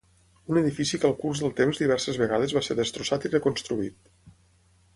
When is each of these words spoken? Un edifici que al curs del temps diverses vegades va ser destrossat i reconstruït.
Un 0.53 0.59
edifici 0.61 0.99
que 1.03 1.07
al 1.09 1.13
curs 1.19 1.41
del 1.43 1.53
temps 1.59 1.81
diverses 1.83 2.19
vegades 2.23 2.55
va 2.59 2.63
ser 2.69 2.79
destrossat 2.81 3.29
i 3.29 3.33
reconstruït. 3.37 4.13